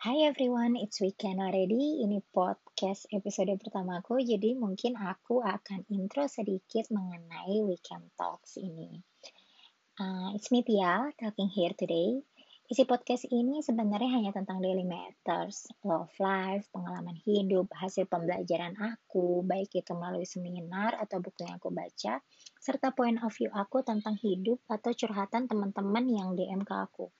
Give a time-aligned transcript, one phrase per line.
[0.00, 2.00] Hi everyone, it's weekend already.
[2.00, 9.04] Ini podcast episode pertamaku, jadi mungkin aku akan intro sedikit mengenai weekend talks ini.
[10.00, 12.16] Uh, it's me Tia, talking here today.
[12.72, 19.44] Isi podcast ini sebenarnya hanya tentang daily matters, love life, pengalaman hidup, hasil pembelajaran aku,
[19.44, 22.24] baik itu melalui seminar atau buku yang aku baca,
[22.56, 27.12] serta point of view aku tentang hidup atau curhatan teman-teman yang DM ke aku.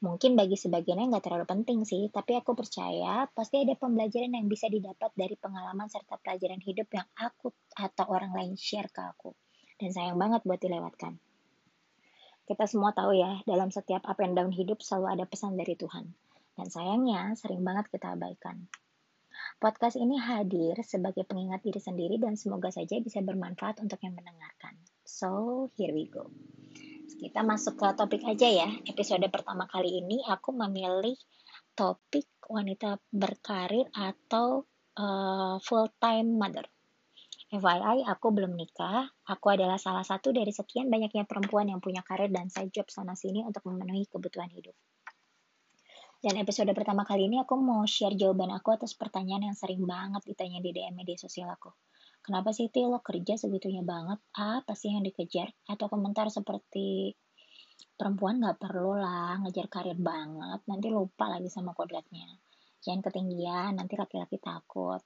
[0.00, 4.72] Mungkin bagi sebagiannya nggak terlalu penting sih, tapi aku percaya pasti ada pembelajaran yang bisa
[4.72, 9.36] didapat dari pengalaman serta pelajaran hidup yang aku atau orang lain share ke aku.
[9.76, 11.20] Dan sayang banget buat dilewatkan.
[12.48, 16.08] Kita semua tahu ya, dalam setiap up and down hidup selalu ada pesan dari Tuhan.
[16.56, 18.72] Dan sayangnya, sering banget kita abaikan.
[19.60, 24.80] Podcast ini hadir sebagai pengingat diri sendiri dan semoga saja bisa bermanfaat untuk yang mendengarkan.
[25.04, 26.32] So, here we go.
[27.18, 28.68] Kita masuk ke topik aja ya.
[28.86, 31.16] Episode pertama kali ini aku memilih
[31.74, 36.66] topik wanita berkarir atau uh, full-time mother.
[37.50, 39.10] FYI, aku belum nikah.
[39.26, 43.42] Aku adalah salah satu dari sekian banyaknya perempuan yang punya karir dan side job sana-sini
[43.42, 44.78] untuk memenuhi kebutuhan hidup.
[46.20, 50.22] Dan episode pertama kali ini aku mau share jawaban aku atas pertanyaan yang sering banget
[50.28, 51.74] ditanya di DM media sosial aku.
[52.20, 54.20] Kenapa sih Ti lo kerja segitunya banget?
[54.36, 55.56] Apa sih yang dikejar?
[55.64, 57.16] Atau komentar seperti
[57.96, 62.28] perempuan gak perlu lah ngejar karir banget, nanti lupa lagi sama kodratnya.
[62.84, 65.00] Jangan ketinggian, nanti laki-laki takut.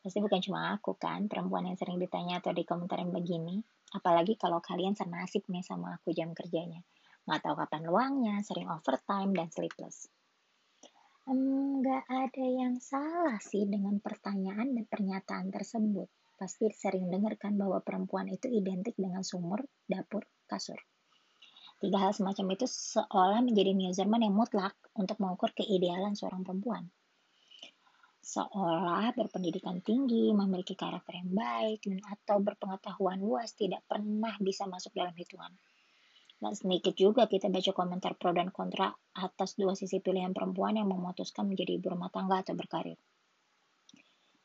[0.00, 3.60] Pasti bukan cuma aku kan, perempuan yang sering ditanya atau dikomentarin begini.
[3.92, 6.80] Apalagi kalau kalian senasib nih sama aku jam kerjanya.
[7.28, 10.08] Nggak tahu kapan luangnya, sering overtime, dan sleepless.
[11.28, 16.08] Enggak ada yang salah sih dengan pertanyaan dan pernyataan tersebut
[16.38, 20.78] pasti sering dengarkan bahwa perempuan itu identik dengan sumur, dapur, kasur.
[21.78, 26.86] Tiga hal semacam itu seolah menjadi measurement yang mutlak untuk mengukur keidealan seorang perempuan.
[28.22, 34.94] Seolah berpendidikan tinggi, memiliki karakter yang baik, dan atau berpengetahuan luas tidak pernah bisa masuk
[34.94, 35.54] dalam hitungan.
[36.38, 40.86] Dan sedikit juga kita baca komentar pro dan kontra atas dua sisi pilihan perempuan yang
[40.86, 42.98] memutuskan menjadi ibu rumah tangga atau berkarir.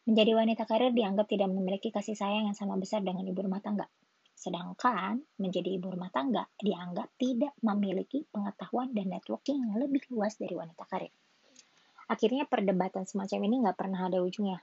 [0.04, 3.88] Menjadi wanita karir dianggap tidak memiliki kasih sayang yang sama besar dengan ibu rumah tangga.
[4.36, 10.52] Sedangkan menjadi ibu rumah tangga dianggap tidak memiliki pengetahuan dan networking yang lebih luas dari
[10.60, 11.14] wanita karir.
[12.12, 14.60] Akhirnya perdebatan semacam ini nggak pernah ada ujungnya.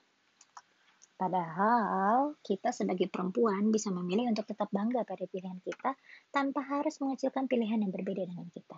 [1.17, 5.97] Padahal kita sebagai perempuan bisa memilih untuk tetap bangga pada pilihan kita
[6.29, 8.77] tanpa harus mengecilkan pilihan yang berbeda dengan kita.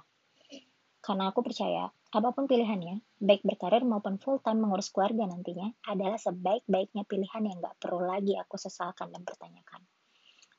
[1.03, 7.03] Karena aku percaya, apa pun pilihannya, baik berkarir maupun full-time mengurus keluarga nantinya, adalah sebaik-baiknya
[7.03, 9.83] pilihan yang gak perlu lagi aku sesalkan dan pertanyakan.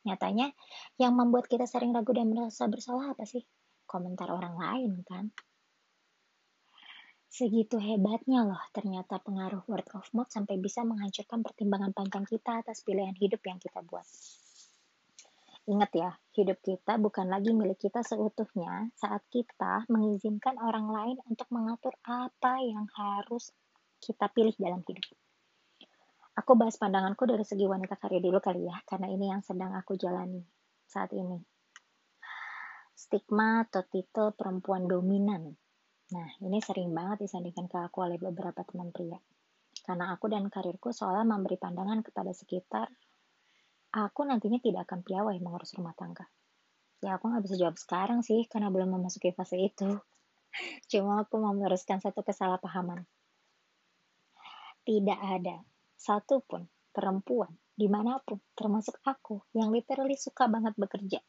[0.04, 0.52] Nyatanya,
[1.00, 3.48] yang membuat kita sering ragu dan merasa bersalah apa sih?
[3.88, 5.32] Komentar orang lain kan?
[7.34, 12.86] Segitu hebatnya loh ternyata pengaruh word of mouth sampai bisa menghancurkan pertimbangan panjang kita atas
[12.86, 14.06] pilihan hidup yang kita buat.
[15.64, 21.48] Ingat ya, hidup kita bukan lagi milik kita seutuhnya saat kita mengizinkan orang lain untuk
[21.56, 23.56] mengatur apa yang harus
[24.04, 25.08] kita pilih dalam hidup.
[26.36, 29.96] Aku bahas pandanganku dari segi wanita karya dulu kali ya, karena ini yang sedang aku
[29.96, 30.44] jalani
[30.84, 31.40] saat ini.
[32.92, 35.48] Stigma atau titel perempuan dominan.
[36.12, 39.16] Nah, ini sering banget disandingkan ke aku oleh beberapa teman pria.
[39.88, 42.92] Karena aku dan karirku seolah memberi pandangan kepada sekitar
[43.94, 46.26] aku nantinya tidak akan piawai mengurus rumah tangga.
[47.06, 50.02] Ya aku nggak bisa jawab sekarang sih karena belum memasuki fase itu.
[50.90, 53.06] Cuma aku mau meluruskan satu kesalahpahaman.
[54.84, 55.62] Tidak ada
[55.96, 61.22] satu pun perempuan di mana pun termasuk aku yang literally suka banget bekerja.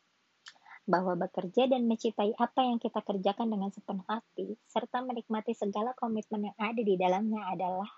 [0.85, 6.53] Bahwa bekerja dan mencintai apa yang kita kerjakan dengan sepenuh hati serta menikmati segala komitmen
[6.53, 7.89] yang ada di dalamnya adalah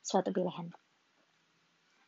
[0.00, 0.85] suatu pilihan.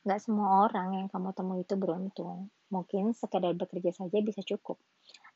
[0.09, 2.49] Gak semua orang yang kamu temui itu beruntung.
[2.73, 4.81] Mungkin sekedar bekerja saja bisa cukup.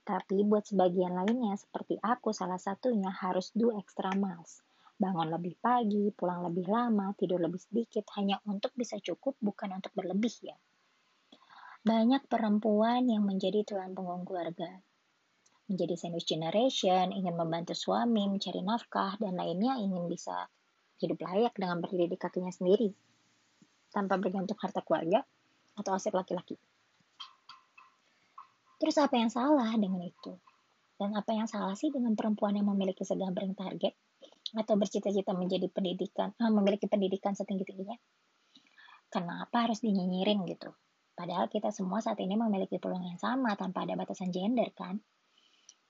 [0.01, 4.65] Tapi buat sebagian lainnya, seperti aku salah satunya harus do extra miles.
[4.97, 9.93] Bangun lebih pagi, pulang lebih lama, tidur lebih sedikit, hanya untuk bisa cukup, bukan untuk
[9.93, 10.57] berlebih ya.
[11.85, 14.81] Banyak perempuan yang menjadi tulang punggung keluarga.
[15.69, 20.49] Menjadi sandwich generation, ingin membantu suami, mencari nafkah, dan lainnya ingin bisa
[20.97, 23.12] hidup layak dengan berdiri di kakinya sendiri
[23.93, 25.21] tanpa bergantung harta keluarga
[25.77, 26.57] atau aset laki-laki.
[28.83, 30.35] Terus apa yang salah dengan itu?
[30.99, 33.95] Dan apa yang salah sih dengan perempuan yang memiliki segambring target
[34.53, 37.95] atau bercita-cita menjadi pendidikan, ah, memiliki pendidikan setinggi-tingginya?
[39.13, 40.73] Kenapa harus dinyinyirin gitu?
[41.13, 44.99] Padahal kita semua saat ini memiliki peluang yang sama tanpa ada batasan gender kan?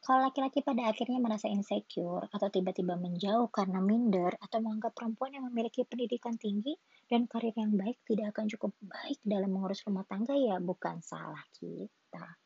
[0.03, 5.47] Kalau laki-laki pada akhirnya merasa insecure atau tiba-tiba menjauh karena minder atau menganggap perempuan yang
[5.47, 6.75] memiliki pendidikan tinggi
[7.13, 11.45] dan karir yang baik tidak akan cukup baik dalam mengurus rumah tangga ya bukan salah
[11.53, 12.41] kita.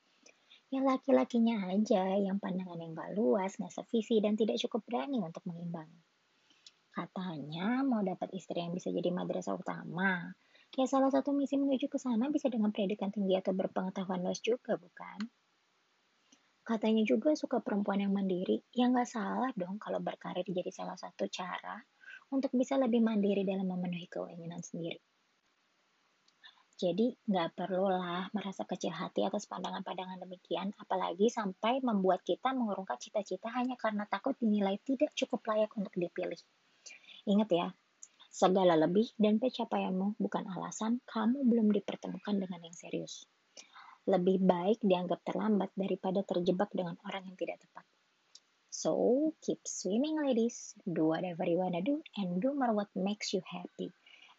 [0.74, 5.46] Ya laki-lakinya aja yang pandangan yang gak luas, gak sevisi, dan tidak cukup berani untuk
[5.46, 6.02] mengimbangi.
[6.90, 10.34] Katanya mau dapat istri yang bisa jadi madrasah utama.
[10.74, 14.74] Ya salah satu misi menuju ke sana bisa dengan pendidikan tinggi atau berpengetahuan luas juga,
[14.74, 15.30] bukan?
[16.66, 18.66] Katanya juga suka perempuan yang mandiri.
[18.74, 21.78] Ya nggak salah dong kalau berkarir jadi salah satu cara
[22.30, 24.98] untuk bisa lebih mandiri dalam memenuhi keinginan sendiri.
[26.76, 33.48] Jadi nggak perlulah merasa kecil hati atas pandangan-pandangan demikian, apalagi sampai membuat kita mengurungkan cita-cita
[33.56, 36.36] hanya karena takut dinilai tidak cukup layak untuk dipilih.
[37.24, 37.72] Ingat ya,
[38.28, 43.24] segala lebih dan pencapaianmu bukan alasan kamu belum dipertemukan dengan yang serius.
[44.04, 47.88] Lebih baik dianggap terlambat daripada terjebak dengan orang yang tidak tepat.
[48.76, 50.76] So, keep swimming ladies.
[50.84, 53.88] Do whatever you wanna do and do more what makes you happy.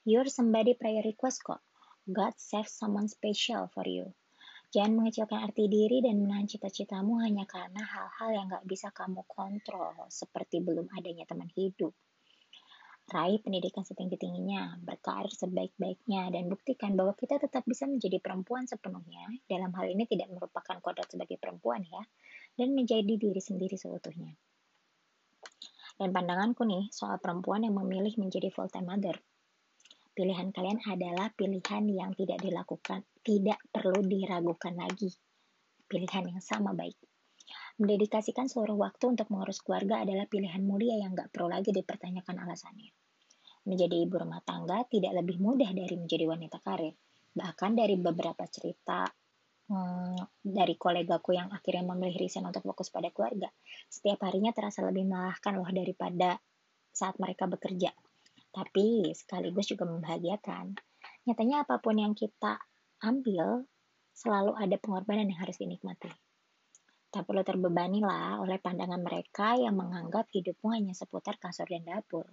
[0.05, 1.57] You're somebody prayer request kok.
[2.05, 4.13] God save someone special for you.
[4.69, 10.05] Jangan mengecilkan arti diri dan menahan cita-citamu hanya karena hal-hal yang gak bisa kamu kontrol,
[10.13, 11.97] seperti belum adanya teman hidup,
[13.07, 19.31] Raih pendidikan setinggi-tingginya, berkarir sebaik-baiknya, dan buktikan bahwa kita tetap bisa menjadi perempuan sepenuhnya.
[19.47, 22.03] Dalam hal ini tidak merupakan kodrat sebagai perempuan ya,
[22.59, 24.35] dan menjadi diri sendiri seutuhnya.
[25.95, 29.15] Dan pandanganku nih soal perempuan yang memilih menjadi full-time mother.
[30.11, 35.15] Pilihan kalian adalah pilihan yang tidak dilakukan, tidak perlu diragukan lagi.
[35.87, 37.06] Pilihan yang sama baik.
[37.77, 42.89] Mendedikasikan seluruh waktu untuk mengurus keluarga adalah pilihan mulia yang gak perlu lagi dipertanyakan alasannya.
[43.69, 46.97] Menjadi ibu rumah tangga tidak lebih mudah dari menjadi wanita karir.
[47.37, 49.05] Bahkan dari beberapa cerita
[49.69, 53.53] hmm, dari kolegaku yang akhirnya memilih resign untuk fokus pada keluarga,
[53.85, 56.41] setiap harinya terasa lebih melelahkan loh daripada
[56.89, 57.93] saat mereka bekerja.
[58.49, 60.73] Tapi sekaligus juga membahagiakan.
[61.29, 62.57] Nyatanya apa pun yang kita
[63.05, 63.69] ambil,
[64.17, 66.09] selalu ada pengorbanan yang harus dinikmati.
[67.07, 72.27] Tak perlu terbebani lah oleh pandangan mereka yang menganggap hidupmu hanya seputar kasur dan dapur.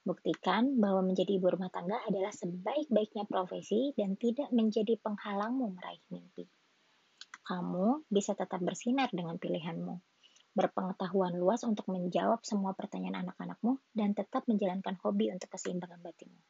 [0.00, 6.48] Buktikan bahwa menjadi ibu rumah tangga adalah sebaik-baiknya profesi dan tidak menjadi penghalangmu meraih mimpi.
[7.44, 10.00] Kamu bisa tetap bersinar dengan pilihanmu,
[10.56, 16.40] berpengetahuan luas untuk menjawab semua pertanyaan anak-anakmu, dan tetap menjalankan hobi untuk keseimbangan batinmu.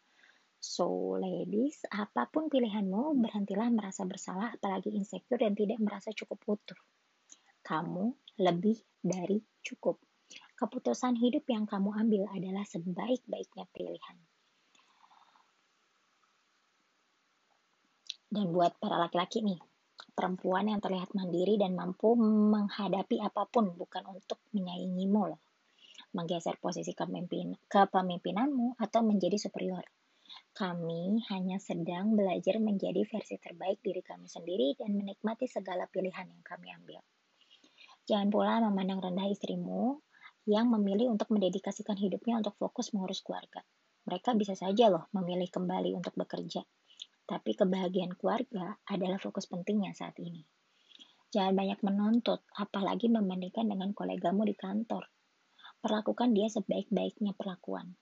[0.63, 6.79] So, ladies, apa pun pilihanmu, berhentilah merasa bersalah, apalagi insecure dan tidak merasa cukup utuh
[7.69, 10.01] kamu lebih dari cukup.
[10.57, 14.17] Keputusan hidup yang kamu ambil adalah sebaik-baiknya pilihan.
[18.29, 19.61] Dan buat para laki-laki nih,
[20.17, 25.41] perempuan yang terlihat mandiri dan mampu menghadapi apa pun bukan untuk menyaingimu loh.
[26.17, 29.85] Menggeser posisi kepemimpin, kepemimpinanmu atau menjadi superior.
[30.57, 36.45] Kami hanya sedang belajar menjadi versi terbaik diri kami sendiri dan menikmati segala pilihan yang
[36.45, 37.01] kami ambil.
[38.09, 40.01] Jangan pula memandang rendah istrimu
[40.49, 43.61] yang memilih untuk mendedikasikan hidupnya untuk fokus mengurus keluarga.
[44.09, 46.65] Mereka bisa saja loh memilih kembali untuk bekerja.
[47.29, 50.41] Tapi kebahagiaan keluarga adalah fokus pentingnya saat ini.
[51.29, 55.05] Jangan banyak menuntut, apalagi membandingkan dengan kolegamu di kantor.
[55.85, 57.93] Perlakukan dia sebaik-baiknya perlakuan.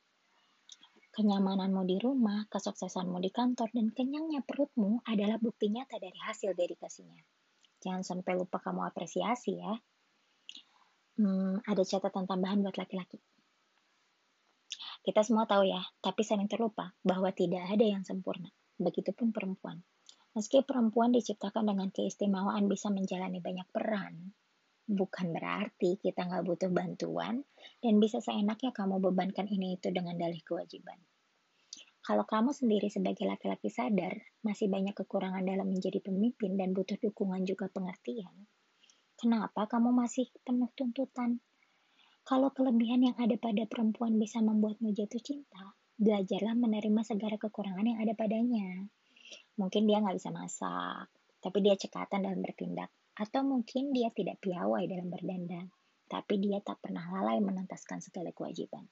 [1.10, 7.18] Kenyamananmu di rumah, kesuksesanmu di kantor, dan kenyangnya perutmu adalah bukti nyata dari hasil dedikasinya.
[7.82, 9.74] Jangan sampai lupa kamu apresiasi ya
[11.16, 13.20] hmm, ada catatan tambahan buat laki-laki.
[15.06, 18.50] Kita semua tahu ya, tapi sering terlupa bahwa tidak ada yang sempurna.
[18.76, 19.80] Begitupun perempuan.
[20.36, 24.36] Meski perempuan diciptakan dengan keistimewaan bisa menjalani banyak peran,
[24.86, 27.42] bukan berarti kita nggak butuh bantuan
[27.82, 31.00] dan bisa seenaknya kamu bebankan ini itu dengan dalih kewajiban.
[32.06, 34.14] Kalau kamu sendiri sebagai laki-laki sadar
[34.46, 38.46] masih banyak kekurangan dalam menjadi pemimpin dan butuh dukungan juga pengertian,
[39.16, 41.40] Kenapa kamu masih penuh tuntutan?
[42.20, 47.98] Kalau kelebihan yang ada pada perempuan bisa membuatmu jatuh cinta, belajarlah menerima segala kekurangan yang
[48.04, 48.84] ada padanya.
[49.56, 51.08] Mungkin dia nggak bisa masak,
[51.40, 52.92] tapi dia cekatan dalam bertindak.
[53.16, 55.72] Atau mungkin dia tidak piawai dalam berdandan,
[56.12, 58.84] tapi dia tak pernah lalai menuntaskan segala kewajiban.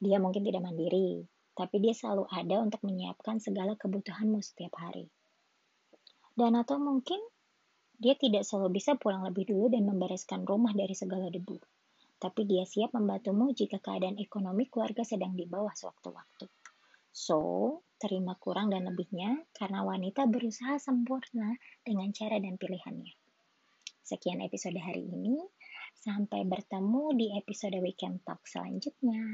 [0.00, 5.12] Dia mungkin tidak mandiri, tapi dia selalu ada untuk menyiapkan segala kebutuhanmu setiap hari.
[6.32, 7.20] Dan atau mungkin
[7.96, 11.56] dia tidak selalu bisa pulang lebih dulu dan membereskan rumah dari segala debu.
[12.16, 16.48] Tapi dia siap membantumu jika keadaan ekonomi keluarga sedang di bawah sewaktu-waktu.
[17.12, 17.40] So,
[17.96, 23.16] terima kurang dan lebihnya karena wanita berusaha sempurna dengan cara dan pilihannya.
[24.04, 25.40] Sekian episode hari ini.
[25.96, 29.24] Sampai bertemu di episode Weekend Talk selanjutnya.